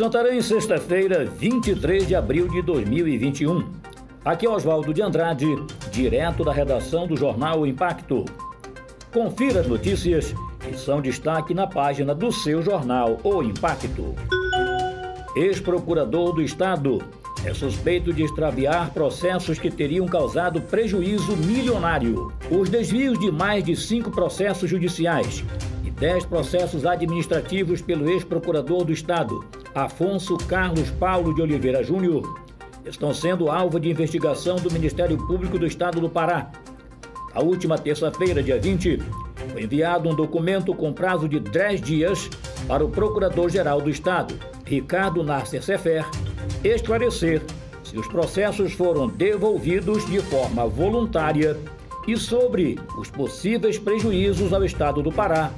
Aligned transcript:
Santarém, 0.00 0.40
sexta-feira, 0.40 1.26
23 1.26 2.08
de 2.08 2.14
abril 2.14 2.48
de 2.48 2.62
2021. 2.62 3.62
Aqui 4.24 4.46
é 4.46 4.48
Oswaldo 4.48 4.94
de 4.94 5.02
Andrade, 5.02 5.44
direto 5.92 6.42
da 6.42 6.54
redação 6.54 7.06
do 7.06 7.14
jornal 7.14 7.66
Impacto. 7.66 8.24
Confira 9.12 9.60
as 9.60 9.66
notícias 9.66 10.34
que 10.58 10.74
são 10.74 11.02
destaque 11.02 11.52
na 11.52 11.66
página 11.66 12.14
do 12.14 12.32
seu 12.32 12.62
jornal 12.62 13.18
O 13.22 13.42
Impacto. 13.42 14.14
Ex-procurador 15.36 16.32
do 16.32 16.40
Estado 16.40 17.02
é 17.44 17.52
suspeito 17.52 18.10
de 18.10 18.22
extraviar 18.22 18.94
processos 18.94 19.58
que 19.58 19.70
teriam 19.70 20.06
causado 20.06 20.62
prejuízo 20.62 21.36
milionário. 21.36 22.32
Os 22.50 22.70
desvios 22.70 23.18
de 23.18 23.30
mais 23.30 23.62
de 23.62 23.76
cinco 23.76 24.10
processos 24.10 24.70
judiciais 24.70 25.44
e 25.84 25.90
dez 25.90 26.24
processos 26.24 26.86
administrativos 26.86 27.82
pelo 27.82 28.08
ex-procurador 28.08 28.82
do 28.82 28.92
Estado, 28.94 29.44
Afonso 29.74 30.36
Carlos 30.36 30.90
Paulo 30.90 31.34
de 31.34 31.42
Oliveira 31.42 31.82
Júnior, 31.82 32.22
estão 32.84 33.14
sendo 33.14 33.50
alvo 33.50 33.78
de 33.78 33.90
investigação 33.90 34.56
do 34.56 34.70
Ministério 34.70 35.16
Público 35.26 35.58
do 35.58 35.66
Estado 35.66 36.00
do 36.00 36.08
Pará. 36.08 36.50
A 37.32 37.40
última 37.40 37.78
terça-feira, 37.78 38.42
dia 38.42 38.58
20, 38.58 38.98
foi 39.52 39.62
enviado 39.62 40.08
um 40.08 40.14
documento 40.14 40.74
com 40.74 40.92
prazo 40.92 41.28
de 41.28 41.38
10 41.38 41.80
dias 41.80 42.28
para 42.66 42.84
o 42.84 42.90
Procurador-Geral 42.90 43.80
do 43.80 43.90
Estado, 43.90 44.34
Ricardo 44.64 45.22
Nasser 45.22 45.62
Sefer, 45.62 46.04
esclarecer 46.64 47.42
se 47.84 47.96
os 47.96 48.06
processos 48.06 48.72
foram 48.72 49.06
devolvidos 49.06 50.06
de 50.06 50.20
forma 50.20 50.66
voluntária 50.66 51.56
e 52.06 52.16
sobre 52.16 52.78
os 52.98 53.10
possíveis 53.10 53.78
prejuízos 53.78 54.52
ao 54.52 54.64
Estado 54.64 55.02
do 55.02 55.12
Pará, 55.12 55.50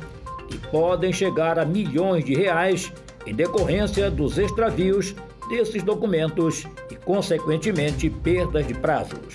que 0.49 0.59
podem 0.69 1.13
chegar 1.13 1.59
a 1.59 1.65
milhões 1.65 2.25
de 2.25 2.35
reais 2.35 2.93
em 3.27 3.35
decorrência 3.35 4.11
dos 4.11 4.39
extravios 4.39 5.15
desses 5.49 5.83
documentos 5.83 6.67
e, 6.91 6.97
consequentemente, 6.97 8.09
perdas 8.09 8.67
de 8.67 8.75
prazos. 8.75 9.35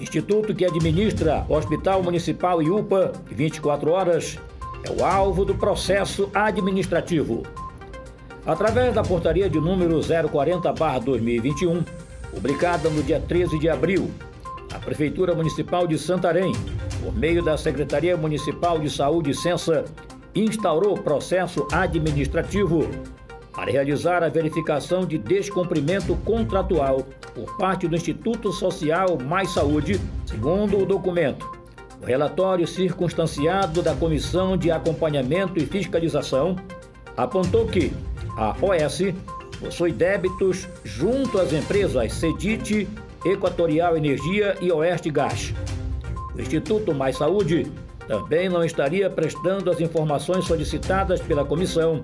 Instituto 0.00 0.54
que 0.54 0.64
administra 0.64 1.44
Hospital 1.48 2.02
Municipal 2.02 2.62
e 2.62 2.70
UPA 2.70 3.12
24 3.26 3.90
horas 3.90 4.38
é 4.84 4.90
o 4.90 5.04
alvo 5.04 5.44
do 5.44 5.54
processo 5.54 6.30
administrativo 6.32 7.42
através 8.48 8.94
da 8.94 9.02
portaria 9.02 9.48
de 9.48 9.60
número 9.60 10.00
040/2021, 10.00 11.84
publicada 12.32 12.88
no 12.88 13.02
dia 13.02 13.20
13 13.20 13.58
de 13.58 13.68
abril, 13.68 14.10
a 14.72 14.78
Prefeitura 14.78 15.34
Municipal 15.34 15.86
de 15.86 15.98
Santarém, 15.98 16.52
por 17.02 17.14
meio 17.14 17.42
da 17.42 17.58
Secretaria 17.58 18.16
Municipal 18.16 18.78
de 18.78 18.88
Saúde 18.88 19.32
e 19.32 19.34
Censa, 19.34 19.84
instaurou 20.44 20.94
processo 20.96 21.66
administrativo 21.72 22.88
para 23.52 23.72
realizar 23.72 24.22
a 24.22 24.28
verificação 24.28 25.04
de 25.04 25.18
descumprimento 25.18 26.14
contratual 26.24 27.04
por 27.34 27.56
parte 27.56 27.88
do 27.88 27.96
Instituto 27.96 28.52
Social 28.52 29.18
Mais 29.18 29.50
Saúde, 29.50 30.00
segundo 30.26 30.78
o 30.78 30.86
documento. 30.86 31.50
O 32.00 32.06
relatório 32.06 32.66
circunstanciado 32.66 33.82
da 33.82 33.94
Comissão 33.94 34.56
de 34.56 34.70
Acompanhamento 34.70 35.58
e 35.58 35.66
Fiscalização 35.66 36.54
apontou 37.16 37.66
que 37.66 37.92
a 38.36 38.54
OS 38.62 39.12
possui 39.58 39.90
débitos 39.90 40.68
junto 40.84 41.38
às 41.38 41.52
empresas 41.52 42.12
Cedite, 42.12 42.88
Equatorial 43.24 43.96
Energia 43.96 44.56
e 44.60 44.70
Oeste 44.70 45.10
Gás. 45.10 45.52
O 46.32 46.40
Instituto 46.40 46.94
Mais 46.94 47.16
Saúde 47.16 47.66
também 48.08 48.48
não 48.48 48.64
estaria 48.64 49.10
prestando 49.10 49.70
as 49.70 49.80
informações 49.80 50.46
solicitadas 50.46 51.20
pela 51.20 51.44
comissão 51.44 52.02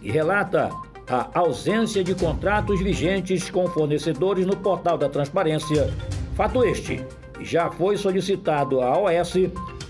e 0.00 0.10
relata 0.10 0.70
a 1.08 1.28
ausência 1.34 2.04
de 2.04 2.14
contratos 2.14 2.80
vigentes 2.80 3.50
com 3.50 3.66
fornecedores 3.66 4.46
no 4.46 4.56
portal 4.56 4.96
da 4.96 5.08
transparência. 5.08 5.92
Fato 6.36 6.64
este 6.64 7.04
já 7.40 7.68
foi 7.68 7.96
solicitado 7.96 8.80
à 8.80 8.96
OS 8.96 9.34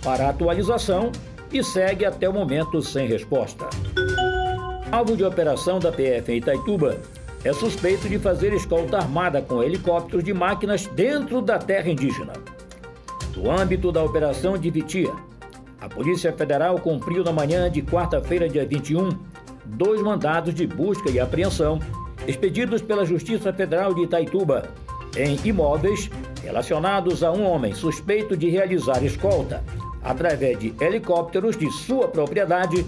para 0.02 0.30
atualização 0.30 1.12
e 1.52 1.62
segue 1.62 2.06
até 2.06 2.26
o 2.26 2.32
momento 2.32 2.80
sem 2.80 3.06
resposta. 3.06 3.68
Alvo 4.90 5.14
de 5.14 5.24
operação 5.24 5.78
da 5.78 5.92
PF 5.92 6.32
em 6.32 6.38
Itaituba 6.38 6.96
é 7.44 7.52
suspeito 7.52 8.08
de 8.08 8.18
fazer 8.18 8.54
escolta 8.54 8.96
armada 8.96 9.42
com 9.42 9.62
helicópteros 9.62 10.24
de 10.24 10.32
máquinas 10.32 10.86
dentro 10.86 11.42
da 11.42 11.58
terra 11.58 11.90
indígena. 11.90 12.32
No 13.36 13.50
âmbito 13.50 13.92
da 13.92 14.02
Operação 14.02 14.58
de 14.58 14.70
Vitia, 14.70 15.12
a 15.80 15.88
Polícia 15.88 16.32
Federal 16.32 16.78
cumpriu 16.78 17.24
na 17.24 17.32
manhã 17.32 17.70
de 17.70 17.80
quarta-feira, 17.82 18.48
dia 18.48 18.66
21, 18.66 19.10
dois 19.64 20.02
mandados 20.02 20.54
de 20.54 20.66
busca 20.66 21.10
e 21.10 21.18
apreensão 21.18 21.78
expedidos 22.26 22.82
pela 22.82 23.04
Justiça 23.06 23.52
Federal 23.52 23.94
de 23.94 24.02
Itaituba 24.02 24.68
em 25.16 25.38
imóveis 25.44 26.10
relacionados 26.42 27.22
a 27.22 27.32
um 27.32 27.44
homem 27.44 27.74
suspeito 27.74 28.36
de 28.36 28.48
realizar 28.48 29.02
escolta 29.02 29.64
através 30.02 30.58
de 30.58 30.74
helicópteros 30.80 31.56
de 31.56 31.70
sua 31.70 32.08
propriedade 32.08 32.84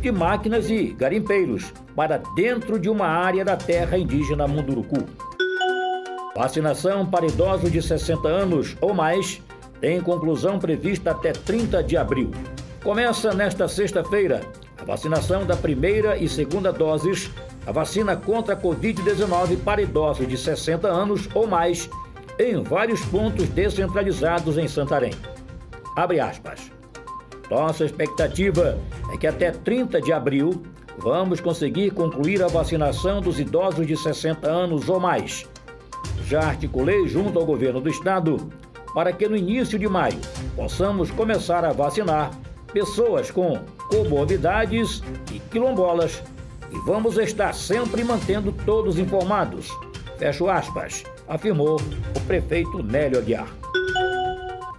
de 0.00 0.12
máquinas 0.12 0.70
e 0.70 0.88
garimpeiros 0.92 1.72
para 1.94 2.18
dentro 2.34 2.78
de 2.78 2.88
uma 2.88 3.06
área 3.06 3.44
da 3.44 3.56
terra 3.56 3.98
indígena 3.98 4.46
Munduruku. 4.46 5.04
Vacinação 6.34 7.06
para 7.06 7.26
idosos 7.26 7.72
de 7.72 7.80
60 7.80 8.28
anos 8.28 8.76
ou 8.80 8.92
mais 8.92 9.40
tem 9.80 10.00
conclusão 10.00 10.58
prevista 10.58 11.10
até 11.10 11.32
30 11.32 11.82
de 11.82 11.96
abril. 11.96 12.30
Começa 12.82 13.34
nesta 13.34 13.66
sexta-feira 13.68 14.40
a 14.78 14.84
vacinação 14.84 15.44
da 15.44 15.56
primeira 15.56 16.16
e 16.16 16.28
segunda 16.28 16.72
doses 16.72 17.30
a 17.66 17.72
vacina 17.72 18.16
contra 18.16 18.54
a 18.54 18.56
Covid-19 18.56 19.58
para 19.64 19.82
idosos 19.82 20.28
de 20.28 20.36
60 20.36 20.86
anos 20.86 21.28
ou 21.34 21.46
mais 21.46 21.90
em 22.38 22.62
vários 22.62 23.04
pontos 23.06 23.48
descentralizados 23.48 24.56
em 24.56 24.68
Santarém. 24.68 25.12
Abre 25.96 26.20
aspas. 26.20 26.70
Nossa 27.50 27.84
expectativa 27.84 28.78
é 29.12 29.16
que 29.16 29.26
até 29.26 29.50
30 29.50 30.00
de 30.00 30.12
abril 30.12 30.62
vamos 30.98 31.40
conseguir 31.40 31.90
concluir 31.90 32.42
a 32.42 32.48
vacinação 32.48 33.20
dos 33.20 33.40
idosos 33.40 33.86
de 33.86 33.96
60 33.96 34.48
anos 34.48 34.88
ou 34.88 35.00
mais. 35.00 35.46
Já 36.26 36.40
articulei 36.40 37.08
junto 37.08 37.38
ao 37.38 37.46
governo 37.46 37.80
do 37.80 37.88
estado 37.88 38.48
para 38.96 39.12
que 39.12 39.28
no 39.28 39.36
início 39.36 39.78
de 39.78 39.86
maio 39.86 40.18
possamos 40.56 41.10
começar 41.10 41.66
a 41.66 41.70
vacinar 41.70 42.30
pessoas 42.72 43.30
com 43.30 43.60
comorbidades 43.90 45.02
e 45.30 45.38
quilombolas 45.38 46.22
e 46.72 46.78
vamos 46.86 47.18
estar 47.18 47.52
sempre 47.52 48.02
mantendo 48.02 48.50
todos 48.64 48.98
informados. 48.98 49.68
Fecho 50.16 50.48
aspas, 50.48 51.04
afirmou 51.28 51.76
o 51.76 52.20
prefeito 52.22 52.82
Nélio 52.82 53.18
Aguiar. 53.18 53.48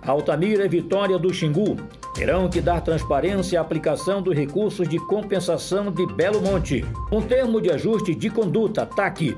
Altamira 0.02 0.66
e 0.66 0.70
Vitória 0.70 1.20
do 1.20 1.32
Xingu 1.32 1.78
terão 2.16 2.50
que 2.50 2.60
dar 2.60 2.82
transparência 2.82 3.60
à 3.60 3.62
aplicação 3.62 4.20
dos 4.20 4.36
recursos 4.36 4.90
de 4.90 4.98
compensação 4.98 5.92
de 5.92 6.08
Belo 6.08 6.42
Monte. 6.42 6.84
Um 7.12 7.22
termo 7.22 7.62
de 7.62 7.70
ajuste 7.70 8.16
de 8.16 8.32
conduta, 8.32 8.84
TAC, 8.84 9.38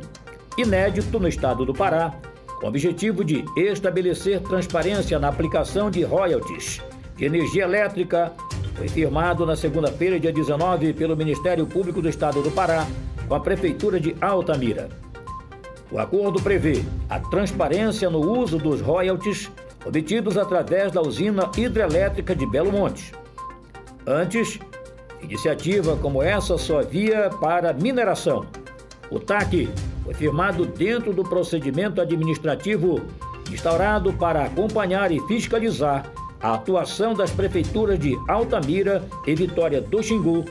inédito 0.58 1.20
no 1.20 1.28
estado 1.28 1.66
do 1.66 1.74
Pará, 1.74 2.14
com 2.60 2.66
o 2.66 2.70
objetivo 2.70 3.24
de 3.24 3.46
estabelecer 3.56 4.42
transparência 4.42 5.18
na 5.18 5.30
aplicação 5.30 5.90
de 5.90 6.04
royalties 6.04 6.82
de 7.16 7.26
energia 7.26 7.64
elétrica, 7.64 8.34
foi 8.76 8.88
firmado 8.88 9.46
na 9.46 9.56
segunda-feira, 9.56 10.20
dia 10.20 10.32
19, 10.32 10.94
pelo 10.94 11.16
Ministério 11.16 11.66
Público 11.66 12.02
do 12.02 12.10
Estado 12.10 12.42
do 12.42 12.52
Pará, 12.52 12.86
com 13.28 13.36
a 13.36 13.40
Prefeitura 13.40 14.00
de 14.00 14.16
Altamira. 14.22 14.90
O 15.92 16.00
acordo 16.00 16.42
prevê 16.42 16.84
a 17.10 17.20
transparência 17.20 18.10
no 18.10 18.20
uso 18.20 18.58
dos 18.58 18.80
royalties 18.82 19.50
obtidos 19.86 20.38
através 20.38 20.92
da 20.92 21.02
usina 21.02 21.50
hidrelétrica 21.58 22.36
de 22.36 22.46
Belo 22.46 22.72
Monte. 22.72 23.14
Antes, 24.06 24.60
iniciativa 25.22 25.96
como 25.98 26.22
essa 26.22 26.58
só 26.58 26.80
havia 26.80 27.30
para 27.42 27.74
mineração. 27.74 28.46
O 29.10 29.20
TAC 29.20 29.70
foi 30.10 30.14
firmado 30.16 30.66
dentro 30.66 31.14
do 31.14 31.24
procedimento 31.24 32.02
administrativo 32.02 33.00
instaurado 33.52 34.12
para 34.14 34.44
acompanhar 34.44 35.12
e 35.12 35.20
fiscalizar 35.28 36.12
a 36.42 36.56
atuação 36.56 37.14
das 37.14 37.30
prefeituras 37.30 38.00
de 38.00 38.18
Altamira 38.28 39.04
e 39.28 39.36
Vitória 39.36 39.80
do 39.82 40.02
Xingu 40.02 40.46